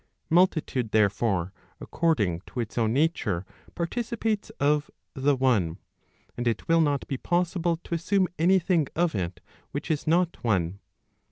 Multitude, 0.31 0.91
there¬ 0.93 1.11
fore, 1.11 1.53
according 1.79 2.41
to 2.47 2.59
its 2.59 2.75
own 2.75 2.91
nature, 2.91 3.45
participates 3.75 4.49
of 4.59 4.89
the 5.13 5.35
one, 5.35 5.77
and 6.35 6.47
it 6.47 6.67
will 6.67 6.81
not 6.81 7.07
be 7.07 7.17
possible 7.17 7.77
to 7.83 7.93
assume 7.93 8.27
any 8.39 8.57
thing 8.57 8.87
of 8.95 9.13
it 9.13 9.41
which 9.69 9.91
is 9.91 10.07
not 10.07 10.43
one. 10.43 10.79